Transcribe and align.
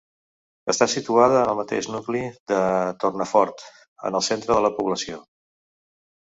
Està 0.71 0.87
situada 0.93 1.37
en 1.41 1.51
el 1.51 1.59
mateix 1.59 1.89
nucli 1.97 2.23
de 2.53 2.59
Tornafort, 3.05 3.63
en 4.11 4.21
el 4.21 4.27
centre 4.33 4.55
de 4.59 4.67
la 4.69 4.75
població. 4.81 5.23